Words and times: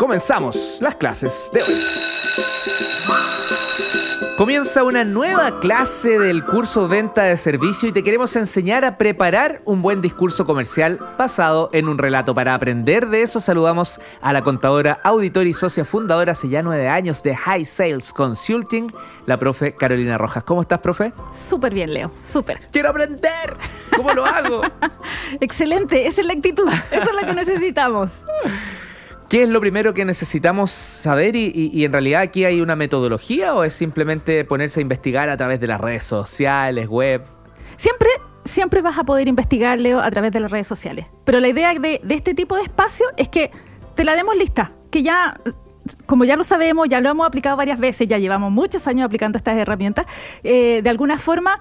Comenzamos 0.00 0.78
las 0.80 0.94
clases 0.94 1.50
de 1.52 1.60
hoy. 1.60 1.78
Comienza 4.38 4.82
una 4.82 5.04
nueva 5.04 5.60
clase 5.60 6.18
del 6.18 6.42
curso 6.42 6.88
Venta 6.88 7.24
de 7.24 7.36
Servicio 7.36 7.86
y 7.86 7.92
te 7.92 8.02
queremos 8.02 8.34
enseñar 8.34 8.86
a 8.86 8.96
preparar 8.96 9.60
un 9.66 9.82
buen 9.82 10.00
discurso 10.00 10.46
comercial 10.46 10.98
basado 11.18 11.68
en 11.74 11.86
un 11.86 11.98
relato. 11.98 12.34
Para 12.34 12.54
aprender 12.54 13.08
de 13.08 13.20
eso 13.20 13.42
saludamos 13.42 14.00
a 14.22 14.32
la 14.32 14.40
contadora, 14.40 14.98
auditora 15.04 15.50
y 15.50 15.52
socia 15.52 15.84
fundadora 15.84 16.32
hace 16.32 16.48
ya 16.48 16.62
nueve 16.62 16.88
años 16.88 17.22
de 17.22 17.36
High 17.36 17.66
Sales 17.66 18.14
Consulting, 18.14 18.90
la 19.26 19.36
profe 19.36 19.74
Carolina 19.74 20.16
Rojas. 20.16 20.44
¿Cómo 20.44 20.62
estás, 20.62 20.78
profe? 20.78 21.12
Súper 21.30 21.74
bien, 21.74 21.92
Leo, 21.92 22.10
súper. 22.24 22.58
¡Quiero 22.72 22.88
aprender! 22.88 23.52
¿Cómo 23.94 24.14
lo 24.14 24.24
hago? 24.24 24.62
Excelente, 25.42 26.06
esa 26.06 26.22
es 26.22 26.26
la 26.26 26.32
actitud, 26.32 26.70
esa 26.90 27.04
es 27.04 27.14
la 27.14 27.26
que 27.26 27.34
necesitamos. 27.34 28.24
¿Qué 29.30 29.44
es 29.44 29.48
lo 29.48 29.60
primero 29.60 29.94
que 29.94 30.04
necesitamos 30.04 30.72
saber 30.72 31.36
y, 31.36 31.84
en 31.84 31.92
realidad 31.92 32.20
aquí 32.20 32.44
hay 32.44 32.60
una 32.60 32.74
metodología 32.74 33.54
o 33.54 33.62
es 33.62 33.72
simplemente 33.74 34.44
ponerse 34.44 34.80
a 34.80 34.82
investigar 34.82 35.28
a 35.28 35.36
través 35.36 35.60
de 35.60 35.68
las 35.68 35.80
redes 35.80 36.02
sociales, 36.02 36.88
web? 36.88 37.22
Siempre, 37.76 38.08
siempre 38.44 38.82
vas 38.82 38.98
a 38.98 39.04
poder 39.04 39.28
investigar, 39.28 39.78
Leo, 39.78 40.00
a 40.00 40.10
través 40.10 40.32
de 40.32 40.40
las 40.40 40.50
redes 40.50 40.66
sociales. 40.66 41.06
Pero 41.24 41.38
la 41.38 41.46
idea 41.46 41.72
de, 41.72 42.00
este 42.08 42.34
tipo 42.34 42.56
de 42.56 42.62
espacio 42.62 43.06
es 43.16 43.28
que 43.28 43.52
te 43.94 44.02
la 44.02 44.16
demos 44.16 44.36
lista, 44.36 44.72
que 44.90 45.04
ya 45.04 45.40
como 46.06 46.24
ya 46.24 46.34
lo 46.34 46.42
sabemos, 46.42 46.88
ya 46.88 47.00
lo 47.00 47.10
hemos 47.10 47.24
aplicado 47.24 47.56
varias 47.56 47.78
veces, 47.78 48.08
ya 48.08 48.18
llevamos 48.18 48.50
muchos 48.50 48.88
años 48.88 49.06
aplicando 49.06 49.38
estas 49.38 49.56
herramientas, 49.56 50.06
eh, 50.42 50.80
de 50.82 50.90
alguna 50.90 51.18
forma, 51.18 51.60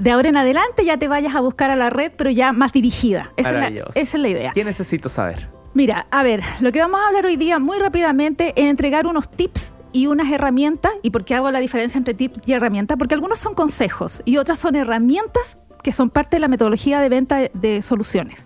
de 0.00 0.10
ahora 0.10 0.30
en 0.30 0.36
adelante 0.36 0.84
ya 0.84 0.96
te 0.96 1.06
vayas 1.06 1.36
a 1.36 1.40
buscar 1.40 1.70
a 1.70 1.76
la 1.76 1.90
red, 1.90 2.10
pero 2.16 2.30
ya 2.30 2.50
más 2.52 2.72
dirigida. 2.72 3.32
Esa, 3.36 3.68
esa 3.68 3.92
es 3.94 4.14
la 4.14 4.28
idea. 4.28 4.52
¿Qué 4.52 4.64
necesito 4.64 5.08
saber? 5.08 5.57
Mira, 5.74 6.06
a 6.10 6.22
ver, 6.22 6.42
lo 6.60 6.72
que 6.72 6.80
vamos 6.80 7.00
a 7.00 7.08
hablar 7.08 7.26
hoy 7.26 7.36
día 7.36 7.58
muy 7.58 7.78
rápidamente 7.78 8.52
es 8.56 8.70
entregar 8.70 9.06
unos 9.06 9.30
tips 9.30 9.74
y 9.92 10.06
unas 10.06 10.32
herramientas. 10.32 10.92
¿Y 11.02 11.10
por 11.10 11.24
qué 11.24 11.34
hago 11.34 11.50
la 11.50 11.60
diferencia 11.60 11.98
entre 11.98 12.14
tips 12.14 12.40
y 12.46 12.52
herramientas? 12.52 12.96
Porque 12.96 13.14
algunos 13.14 13.38
son 13.38 13.54
consejos 13.54 14.22
y 14.24 14.38
otras 14.38 14.58
son 14.58 14.76
herramientas 14.76 15.58
que 15.82 15.92
son 15.92 16.10
parte 16.10 16.36
de 16.36 16.40
la 16.40 16.48
metodología 16.48 17.00
de 17.00 17.08
venta 17.08 17.48
de, 17.52 17.82
soluciones. 17.82 18.40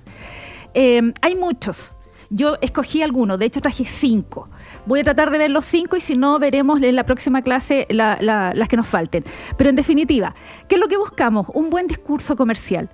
Eh, 0.74 1.12
hay 1.20 1.36
muchos. 1.36 1.96
Yo 2.28 2.56
escogí 2.60 3.02
algunos, 3.02 3.38
de 3.38 3.46
hecho 3.46 3.60
traje 3.60 3.84
cinco. 3.84 4.48
Voy 4.84 5.00
a 5.00 5.04
tratar 5.04 5.30
de 5.30 5.38
ver 5.38 5.50
los 5.50 5.64
cinco 5.64 5.96
y 5.96 6.00
si 6.00 6.16
no, 6.16 6.40
veremos 6.40 6.82
en 6.82 6.96
la 6.96 7.04
próxima 7.04 7.40
clase 7.40 7.86
las 7.88 8.68
que 8.68 8.76
nos 8.76 8.88
falten. 8.88 9.24
Pero 9.56 9.70
en 9.70 9.76
definitiva, 9.76 10.34
¿qué 10.68 10.74
es 10.74 10.80
lo 10.80 10.88
que 10.88 10.96
buscamos? 10.96 11.46
Un 11.54 11.70
buen 11.70 11.86
discurso 11.86 12.34
comercial. 12.34 12.90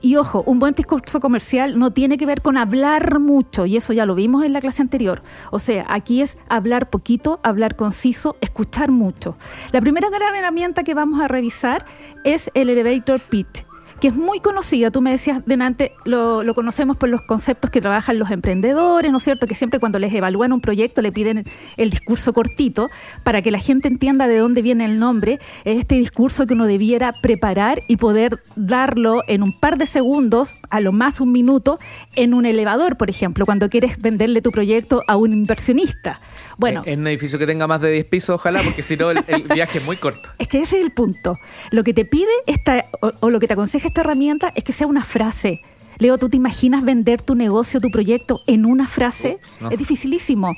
Y 0.00 0.16
ojo, 0.16 0.44
un 0.46 0.60
buen 0.60 0.74
discurso 0.74 1.18
comercial 1.18 1.78
no 1.78 1.92
tiene 1.92 2.16
que 2.16 2.26
ver 2.26 2.42
con 2.42 2.56
hablar 2.56 3.18
mucho, 3.18 3.66
y 3.66 3.76
eso 3.76 3.92
ya 3.92 4.06
lo 4.06 4.14
vimos 4.14 4.44
en 4.44 4.52
la 4.52 4.60
clase 4.60 4.82
anterior. 4.82 5.22
O 5.50 5.58
sea, 5.58 5.84
aquí 5.88 6.22
es 6.22 6.38
hablar 6.48 6.90
poquito, 6.90 7.40
hablar 7.42 7.74
conciso, 7.74 8.36
escuchar 8.40 8.92
mucho. 8.92 9.36
La 9.72 9.80
primera 9.80 10.10
gran 10.10 10.36
herramienta 10.36 10.84
que 10.84 10.94
vamos 10.94 11.20
a 11.20 11.26
revisar 11.26 11.86
es 12.24 12.50
el 12.54 12.70
elevator 12.70 13.20
pitch 13.20 13.64
que 14.02 14.08
es 14.08 14.16
muy 14.16 14.40
conocida. 14.40 14.90
Tú 14.90 15.00
me 15.00 15.12
decías 15.12 15.46
delante, 15.46 15.92
lo, 16.04 16.42
lo 16.42 16.54
conocemos 16.54 16.96
por 16.96 17.08
los 17.08 17.22
conceptos 17.22 17.70
que 17.70 17.80
trabajan 17.80 18.18
los 18.18 18.32
emprendedores, 18.32 19.12
¿no 19.12 19.18
es 19.18 19.22
cierto? 19.22 19.46
Que 19.46 19.54
siempre 19.54 19.78
cuando 19.78 20.00
les 20.00 20.12
evalúan 20.12 20.52
un 20.52 20.60
proyecto 20.60 21.02
le 21.02 21.12
piden 21.12 21.44
el 21.76 21.90
discurso 21.90 22.32
cortito 22.32 22.90
para 23.22 23.42
que 23.42 23.52
la 23.52 23.60
gente 23.60 23.86
entienda 23.86 24.26
de 24.26 24.38
dónde 24.38 24.60
viene 24.60 24.86
el 24.86 24.98
nombre. 24.98 25.38
Es 25.64 25.78
este 25.78 25.94
discurso 25.94 26.48
que 26.48 26.54
uno 26.54 26.66
debiera 26.66 27.12
preparar 27.12 27.84
y 27.86 27.96
poder 27.96 28.42
darlo 28.56 29.22
en 29.28 29.44
un 29.44 29.56
par 29.60 29.78
de 29.78 29.86
segundos, 29.86 30.56
a 30.68 30.80
lo 30.80 30.90
más 30.90 31.20
un 31.20 31.30
minuto, 31.30 31.78
en 32.16 32.34
un 32.34 32.44
elevador, 32.44 32.96
por 32.96 33.08
ejemplo, 33.08 33.46
cuando 33.46 33.70
quieres 33.70 34.02
venderle 34.02 34.42
tu 34.42 34.50
proyecto 34.50 35.04
a 35.06 35.16
un 35.16 35.32
inversionista. 35.32 36.20
Bueno, 36.58 36.82
en 36.86 37.00
un 37.00 37.06
edificio 37.06 37.38
que 37.38 37.46
tenga 37.46 37.66
más 37.66 37.80
de 37.80 37.90
10 37.90 38.04
pisos, 38.06 38.34
ojalá, 38.34 38.62
porque 38.62 38.82
si 38.82 38.96
no 38.96 39.10
el, 39.10 39.22
viaje 39.54 39.78
es 39.78 39.84
muy 39.84 39.96
corto. 39.96 40.30
Es 40.38 40.48
que 40.48 40.60
ese 40.60 40.78
es 40.78 40.84
el 40.84 40.92
punto. 40.92 41.38
Lo 41.70 41.84
que 41.84 41.94
te 41.94 42.04
pide 42.04 42.30
esta, 42.46 42.86
o, 43.00 43.30
lo 43.30 43.40
que 43.40 43.46
te 43.46 43.54
aconseja 43.54 43.88
esta 43.92 44.00
herramienta 44.00 44.50
es 44.54 44.64
que 44.64 44.72
sea 44.72 44.86
una 44.86 45.04
frase. 45.04 45.60
Leo, 45.98 46.16
¿tú 46.16 46.30
te 46.30 46.38
imaginas 46.38 46.82
vender 46.82 47.20
tu 47.20 47.34
negocio, 47.34 47.78
tu 47.78 47.90
proyecto 47.90 48.40
en 48.46 48.64
una 48.64 48.88
frase? 48.88 49.38
Es 49.70 49.78
dificilísimo. 49.78 50.54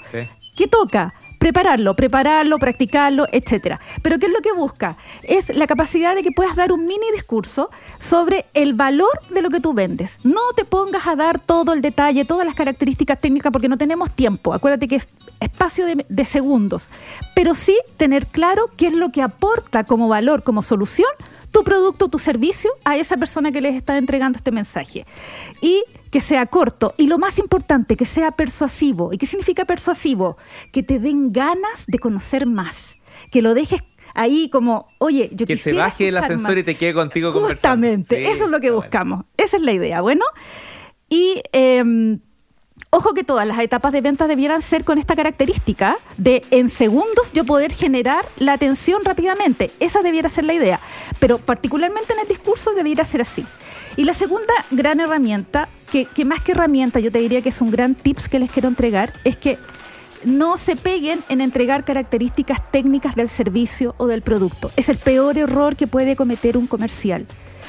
¿Qué 0.56 0.68
toca? 0.68 1.14
prepararlo, 1.40 1.94
prepararlo, 1.94 2.58
practicarlo, 2.58 3.26
etcétera. 3.30 3.78
Pero 4.00 4.18
¿qué 4.18 4.26
es 4.26 4.32
lo 4.32 4.40
que 4.40 4.52
busca? 4.52 4.96
Es 5.24 5.54
la 5.54 5.66
capacidad 5.66 6.14
de 6.14 6.22
que 6.22 6.30
puedas 6.30 6.56
dar 6.56 6.72
un 6.72 6.86
mini 6.86 7.04
discurso 7.12 7.70
sobre 7.98 8.46
el 8.54 8.72
valor 8.72 9.10
de 9.28 9.42
lo 9.42 9.50
que 9.50 9.60
tú 9.60 9.74
vendes. 9.74 10.20
No 10.22 10.40
te 10.56 10.64
pongas 10.64 11.06
a 11.06 11.16
dar 11.16 11.38
todo 11.38 11.74
el 11.74 11.82
detalle, 11.82 12.24
todas 12.24 12.46
las 12.46 12.54
características 12.54 13.20
técnicas, 13.20 13.52
porque 13.52 13.68
no 13.68 13.76
tenemos 13.76 14.10
tiempo. 14.10 14.54
Acuérdate 14.54 14.88
que 14.88 14.96
es 14.96 15.08
espacio 15.38 15.84
de, 15.84 16.06
de 16.08 16.24
segundos. 16.24 16.88
Pero 17.34 17.54
sí 17.54 17.76
tener 17.98 18.26
claro 18.26 18.70
qué 18.78 18.86
es 18.86 18.94
lo 18.94 19.10
que 19.10 19.20
aporta 19.20 19.84
como 19.84 20.08
valor, 20.08 20.44
como 20.44 20.62
solución 20.62 21.10
tu 21.54 21.62
producto, 21.62 22.08
tu 22.08 22.18
servicio 22.18 22.68
a 22.84 22.96
esa 22.96 23.16
persona 23.16 23.52
que 23.52 23.60
les 23.60 23.76
está 23.76 23.96
entregando 23.96 24.36
este 24.36 24.50
mensaje. 24.50 25.06
Y 25.62 25.84
que 26.10 26.20
sea 26.20 26.46
corto. 26.46 26.94
Y 26.98 27.06
lo 27.06 27.16
más 27.16 27.38
importante, 27.38 27.96
que 27.96 28.04
sea 28.04 28.32
persuasivo. 28.32 29.12
¿Y 29.12 29.18
qué 29.18 29.26
significa 29.26 29.64
persuasivo? 29.64 30.36
Que 30.72 30.82
te 30.82 30.98
den 30.98 31.32
ganas 31.32 31.84
de 31.86 32.00
conocer 32.00 32.46
más. 32.46 32.98
Que 33.30 33.40
lo 33.40 33.54
dejes 33.54 33.80
ahí 34.14 34.50
como, 34.50 34.88
oye, 34.98 35.30
yo 35.32 35.46
Que 35.46 35.54
se 35.56 35.72
baje 35.72 36.08
el 36.08 36.16
ascensor 36.16 36.58
y 36.58 36.64
te 36.64 36.74
quede 36.74 36.92
contigo 36.92 37.30
Justamente, 37.30 38.30
eso 38.32 38.46
es 38.46 38.50
lo 38.50 38.58
que 38.58 38.72
buscamos. 38.72 39.24
Esa 39.36 39.56
es 39.56 39.62
la 39.62 39.72
idea. 39.72 40.00
Bueno, 40.00 40.24
y... 41.08 41.40
Em, 41.52 42.20
Ojo 42.96 43.12
que 43.12 43.24
todas 43.24 43.44
las 43.44 43.58
etapas 43.58 43.92
de 43.92 44.00
venta 44.00 44.28
debieran 44.28 44.62
ser 44.62 44.84
con 44.84 44.98
esta 44.98 45.16
característica 45.16 45.96
de 46.16 46.44
en 46.52 46.68
segundos 46.68 47.32
yo 47.32 47.44
poder 47.44 47.72
generar 47.72 48.24
la 48.36 48.52
atención 48.52 49.04
rápidamente. 49.04 49.72
Esa 49.80 50.00
debiera 50.02 50.30
ser 50.30 50.44
la 50.44 50.54
idea. 50.54 50.78
Pero 51.18 51.38
particularmente 51.38 52.12
en 52.12 52.20
el 52.20 52.28
discurso 52.28 52.72
debiera 52.72 53.04
ser 53.04 53.22
así. 53.22 53.44
Y 53.96 54.04
la 54.04 54.14
segunda 54.14 54.54
gran 54.70 55.00
herramienta, 55.00 55.68
que, 55.90 56.06
más 56.24 56.40
que 56.40 56.52
herramienta 56.52 57.00
yo 57.00 57.10
te 57.10 57.18
diría 57.18 57.42
que 57.42 57.48
es 57.48 57.60
un 57.60 57.72
gran 57.72 57.96
tips 57.96 58.28
que 58.28 58.38
les 58.38 58.48
quiero 58.48 58.68
entregar, 58.68 59.12
es 59.24 59.36
que 59.36 59.58
no 60.24 60.56
se 60.56 60.76
peguen 60.76 61.24
en 61.28 61.40
entregar 61.40 61.84
características 61.84 62.70
técnicas 62.70 63.16
del 63.16 63.28
servicio 63.28 63.96
o 63.98 64.06
del 64.06 64.22
producto. 64.22 64.70
Es 64.76 64.88
el 64.88 64.98
peor 64.98 65.36
error 65.36 65.74
que 65.74 65.88
puede 65.88 66.14
cometer 66.14 66.56
un 66.56 66.68
comercial 66.68 67.26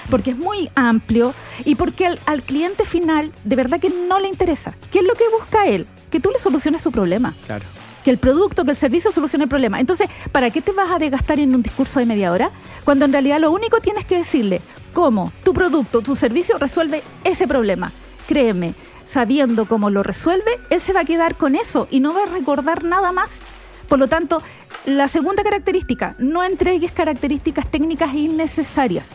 porque 0.09 0.31
es 0.31 0.37
muy 0.37 0.69
amplio 0.75 1.33
y 1.63 1.75
porque 1.75 2.05
al, 2.25 2.43
cliente 2.43 2.85
final 2.85 3.31
de 3.43 3.55
verdad 3.55 3.79
que 3.79 3.89
no 3.89 4.19
le 4.19 4.27
interesa. 4.27 4.75
¿Qué 4.91 4.99
es 4.99 5.05
lo 5.05 5.13
que 5.13 5.29
busca 5.29 5.67
él? 5.67 5.87
Que 6.09 6.19
tú 6.19 6.31
le 6.31 6.39
soluciones 6.39 6.81
su 6.81 6.91
problema. 6.91 7.33
Claro 7.45 7.65
que 8.03 8.11
el 8.11 8.19
producto, 8.19 8.65
que 8.65 8.71
el 8.71 8.77
servicio 8.77 9.11
solucione 9.11 9.45
el 9.45 9.49
problema. 9.49 9.79
Entonces, 9.79 10.07
¿para 10.31 10.51
qué 10.51 10.61
te 10.61 10.71
vas 10.73 10.91
a 10.91 10.99
desgastar 10.99 11.39
en 11.39 11.55
un 11.55 11.63
discurso 11.63 11.99
de 11.99 12.05
media 12.05 12.31
hora? 12.31 12.51
Cuando 12.83 13.03
en 13.03 13.11
realidad 13.11 13.39
lo 13.39 13.49
único 13.49 13.79
tienes 13.79 14.05
que 14.05 14.15
decirle 14.15 14.61
cómo 14.93 15.33
tu 15.43 15.55
producto, 15.55 16.01
tu 16.01 16.15
servicio 16.15 16.59
resuelve 16.59 17.01
ese 17.23 17.47
problema. 17.47 17.91
Créeme, 18.27 18.75
sabiendo 19.05 19.67
cómo 19.67 19.89
lo 19.89 20.03
resuelve, 20.03 20.59
él 20.69 20.81
se 20.81 20.93
va 20.93 20.99
a 20.99 21.05
quedar 21.05 21.35
con 21.35 21.55
eso 21.55 21.87
y 21.89 21.99
no 21.99 22.13
va 22.13 22.23
a 22.23 22.27
recordar 22.27 22.83
nada 22.83 23.11
más. 23.11 23.41
Por 23.87 23.97
lo 23.97 24.07
tanto, 24.07 24.41
la 24.85 25.07
segunda 25.07 25.41
característica, 25.41 26.15
no 26.19 26.43
entregues 26.43 26.91
características 26.91 27.69
técnicas 27.71 28.13
innecesarias. 28.13 29.09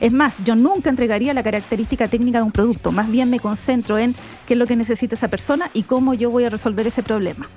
Es 0.00 0.12
más, 0.12 0.34
yo 0.44 0.54
nunca 0.54 0.90
entregaría 0.90 1.34
la 1.34 1.42
característica 1.42 2.08
técnica 2.08 2.38
de 2.38 2.44
un 2.44 2.52
producto, 2.52 2.92
más 2.92 3.10
bien 3.10 3.30
me 3.30 3.40
concentro 3.40 3.98
en 3.98 4.14
qué 4.46 4.54
es 4.54 4.58
lo 4.58 4.66
que 4.66 4.76
necesita 4.76 5.14
esa 5.14 5.28
persona 5.28 5.70
y 5.74 5.82
cómo 5.82 6.14
yo 6.14 6.30
voy 6.30 6.44
a 6.44 6.50
resolver 6.50 6.86
ese 6.86 7.02
problema. 7.02 7.48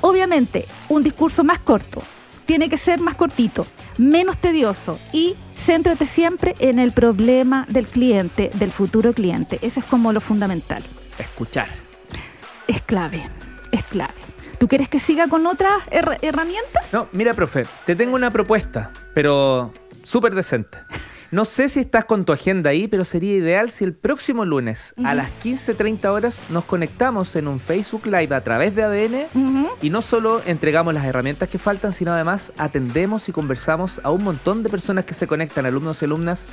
Obviamente, 0.00 0.64
un 0.88 1.02
discurso 1.02 1.44
más 1.44 1.58
corto, 1.58 2.02
tiene 2.46 2.70
que 2.70 2.78
ser 2.78 3.00
más 3.00 3.14
cortito, 3.14 3.66
menos 3.98 4.38
tedioso 4.38 4.98
y 5.12 5.36
céntrate 5.54 6.06
siempre 6.06 6.54
en 6.60 6.78
el 6.78 6.92
problema 6.92 7.66
del 7.68 7.86
cliente, 7.86 8.50
del 8.54 8.72
futuro 8.72 9.12
cliente. 9.12 9.58
Eso 9.60 9.80
es 9.80 9.86
como 9.86 10.14
lo 10.14 10.22
fundamental. 10.22 10.82
Escuchar. 11.18 11.68
Es 12.66 12.80
clave, 12.80 13.28
es 13.70 13.82
clave. 13.84 14.14
¿Tú 14.58 14.66
quieres 14.66 14.88
que 14.88 14.98
siga 14.98 15.28
con 15.28 15.46
otras 15.46 15.72
herramientas? 15.90 16.92
No, 16.92 17.08
mira, 17.12 17.34
profe, 17.34 17.66
te 17.84 17.94
tengo 17.94 18.16
una 18.16 18.30
propuesta, 18.30 18.92
pero 19.14 19.72
súper 20.02 20.34
decente. 20.34 20.78
No 21.30 21.44
sé 21.44 21.68
si 21.68 21.80
estás 21.80 22.06
con 22.06 22.24
tu 22.24 22.32
agenda 22.32 22.70
ahí, 22.70 22.88
pero 22.88 23.04
sería 23.04 23.34
ideal 23.34 23.70
si 23.70 23.84
el 23.84 23.92
próximo 23.92 24.46
lunes 24.46 24.94
a 25.04 25.14
las 25.14 25.28
15.30 25.42 26.06
horas 26.06 26.44
nos 26.48 26.64
conectamos 26.64 27.36
en 27.36 27.48
un 27.48 27.60
Facebook 27.60 28.06
Live 28.06 28.34
a 28.34 28.42
través 28.42 28.74
de 28.74 28.82
ADN 28.82 29.26
y 29.82 29.90
no 29.90 30.00
solo 30.00 30.40
entregamos 30.46 30.94
las 30.94 31.04
herramientas 31.04 31.50
que 31.50 31.58
faltan, 31.58 31.92
sino 31.92 32.12
además 32.12 32.52
atendemos 32.56 33.28
y 33.28 33.32
conversamos 33.32 34.00
a 34.04 34.10
un 34.10 34.24
montón 34.24 34.62
de 34.62 34.70
personas 34.70 35.04
que 35.04 35.12
se 35.12 35.26
conectan, 35.26 35.66
alumnos 35.66 36.00
y 36.00 36.06
alumnas. 36.06 36.48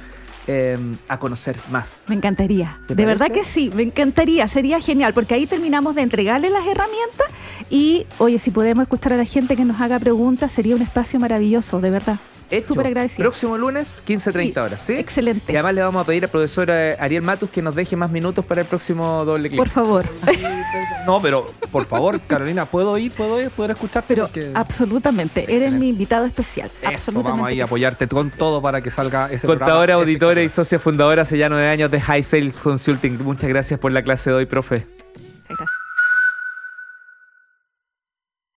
Em, 0.48 0.96
a 1.08 1.18
conocer 1.18 1.56
más. 1.72 2.06
Me 2.08 2.14
encantaría. 2.14 2.80
De 2.88 3.04
verdad 3.04 3.32
que 3.32 3.44
sí, 3.44 3.72
me 3.74 3.82
encantaría, 3.82 4.48
sería 4.48 4.80
genial, 4.80 5.12
porque 5.12 5.34
ahí 5.34 5.48
terminamos 5.48 5.96
de 5.96 6.04
entregarle 6.04 6.52
las 6.52 6.68
herramientas 6.68 7.26
y, 7.72 8.06
oye, 8.20 8.38
si 8.38 8.52
podemos 8.52 8.84
escuchar 8.84 9.14
a 9.14 9.18
la 9.18 9.26
gente 9.26 9.56
que 9.56 9.66
nos 9.66 9.82
haga 9.82 9.98
preguntas, 9.98 10.52
sería 10.52 10.76
un 10.76 10.84
espacio 10.84 11.20
maravilloso, 11.20 11.82
de 11.82 11.90
verdad. 11.90 12.20
Hecho. 12.52 12.68
Súper 12.70 12.88
agradecida. 12.88 13.24
Próximo 13.24 13.58
lunes, 13.58 14.02
15.30 14.06 14.54
Sí, 14.54 14.60
horas, 14.60 14.82
¿sí? 14.82 14.94
excelente. 14.94 15.52
Y 15.52 15.56
además 15.56 15.76
le 15.76 15.82
vamos 15.82 16.04
a 16.04 16.06
pedir 16.06 16.24
al 16.26 16.30
profesor 16.30 16.70
eh, 16.72 16.96
Ariel 17.00 17.22
Matus 17.24 17.50
que 17.50 17.62
nos 17.62 17.76
deje 17.76 17.96
más 17.96 18.12
minutos 18.12 18.46
para 18.46 18.62
el 18.62 18.68
próximo 18.68 19.26
doble 19.26 19.50
clic. 19.50 19.58
Por 19.60 19.70
favor. 19.70 20.06
No, 21.06 21.22
pero 21.22 21.46
por 21.72 21.86
favor, 21.86 22.20
Carolina, 22.22 22.66
¿puedo 22.66 22.98
ir? 22.98 23.12
¿Puedo 23.12 23.42
ir? 23.42 23.50
¿Puedo 23.52 23.72
escucharte? 23.72 24.08
Pero 24.16 24.24
Porque 24.28 24.52
absolutamente, 24.54 25.46
eres 25.48 25.72
mi 25.72 25.90
invitado 25.90 26.26
especial. 26.26 26.70
eso, 26.82 26.88
absolutamente 26.90 27.32
vamos 27.32 27.48
ahí 27.50 27.62
a 27.62 27.66
apoyarte 27.66 28.08
con 28.08 28.32
todo 28.32 28.62
para 28.62 28.82
que 28.82 28.90
salga 28.90 29.28
ese 29.32 29.46
Contadora, 29.48 29.78
programa 29.94 30.02
auditora 30.02 30.42
y 30.42 30.50
socia 30.50 30.80
fundadora 30.80 31.22
hace 31.24 31.38
ya 31.38 31.50
nueve 31.50 31.68
años 31.68 31.92
de 31.92 32.02
High 32.02 32.24
Sales 32.24 32.54
Consulting. 32.54 33.24
Muchas 33.24 33.50
gracias 33.50 33.80
por 33.80 33.92
la 33.92 34.02
clase 34.04 34.30
de 34.32 34.36
hoy, 34.38 34.46
profe. 34.46 34.88